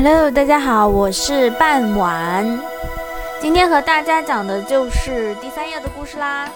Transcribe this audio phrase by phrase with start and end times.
[0.00, 2.46] Hello，大家好，我是半晚。
[3.40, 6.48] 今天和大家讲的就是第三页的故事啦。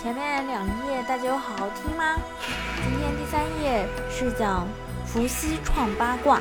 [0.00, 2.14] 前面两页大家有好好听吗？
[2.76, 4.68] 今天第三页是讲
[5.04, 6.40] 伏羲创八卦。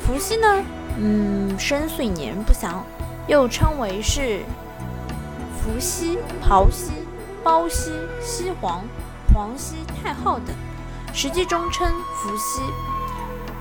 [0.00, 0.64] 伏羲呢，
[0.98, 2.82] 嗯，深岁年不详，
[3.26, 4.40] 又称为是
[5.60, 6.90] 伏羲、刨羲、
[7.42, 8.82] 包羲、羲皇、
[9.34, 10.56] 黄羲、太昊等，
[11.12, 12.62] 实际中称伏羲。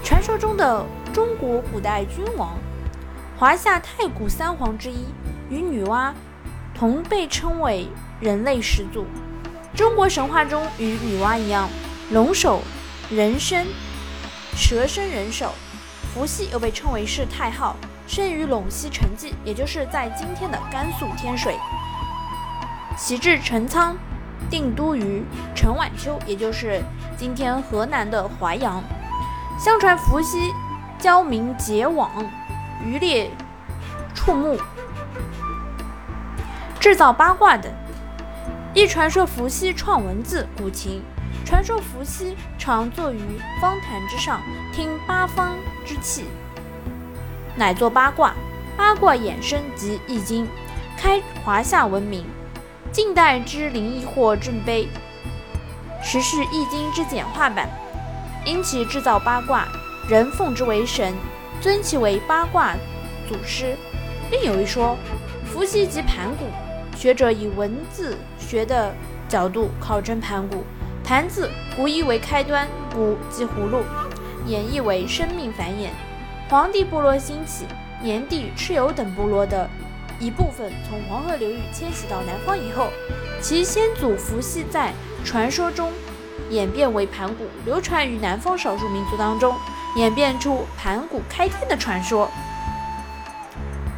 [0.01, 2.57] 传说中的中国古代君王，
[3.37, 5.05] 华夏太古三皇之一，
[5.47, 6.11] 与女娲
[6.73, 7.87] 同被称为
[8.19, 9.05] 人类始祖。
[9.75, 11.69] 中国神话中与女娲一样，
[12.09, 12.61] 龙首
[13.11, 13.67] 人身，
[14.55, 15.51] 蛇身人首。
[16.15, 17.75] 伏羲又被称为是太昊，
[18.07, 21.55] 生于陇西成纪，也就是在今天的甘肃天水。
[22.97, 23.95] 其至陈仓，
[24.49, 25.23] 定都于
[25.53, 26.81] 陈宛丘，也就是
[27.15, 28.83] 今天河南的淮阳。
[29.59, 30.51] 相传伏羲
[30.99, 32.09] 教民结网，
[32.83, 33.29] 渔猎、
[34.13, 34.57] 畜牧、
[36.79, 37.71] 制造八卦等。
[38.73, 41.03] 一传说伏羲创文字、古琴。
[41.45, 43.19] 传说伏羲常坐于
[43.59, 44.39] 方坛之上，
[44.71, 45.51] 听八方
[45.85, 46.25] 之气，
[47.55, 48.33] 乃作八卦。
[48.77, 50.47] 八卦衍生即易经，
[50.97, 52.25] 开华夏文明。
[52.91, 54.87] 近代之灵异或正碑，
[56.01, 57.69] 实是易经之简化版。
[58.45, 59.67] 因其制造八卦，
[60.07, 61.13] 人奉之为神，
[61.61, 62.75] 尊其为八卦
[63.27, 63.73] 祖师。
[64.29, 64.97] 另有一说，
[65.45, 66.45] 伏羲即盘古。
[66.97, 68.93] 学者以文字学的
[69.29, 70.63] 角度考证盘古。
[71.05, 73.83] 盘字古意为开端，古即葫芦，
[74.45, 75.89] 演绎为生命繁衍。
[76.49, 77.65] 黄帝部落兴起，
[78.03, 79.69] 炎帝、蚩尤等部落的
[80.19, 82.89] 一部分从黄河流域迁徙到南方以后，
[83.41, 84.91] 其先祖伏羲在
[85.23, 85.89] 传说中。
[86.49, 89.55] 演变为盘古，流传于南方少数民族当中，
[89.95, 92.29] 演变出盘古开天的传说。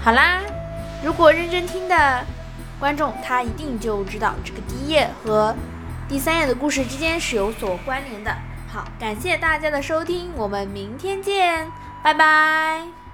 [0.02, 0.42] 好啦，
[1.04, 2.26] 如果认真听的
[2.80, 5.56] 观众，他一定就知道这个第一页和
[6.08, 8.36] 第三页的故事之间是有所关联的。
[8.72, 11.68] 好，感谢大家的收听，我们明天见，
[12.03, 13.05] 拜拜。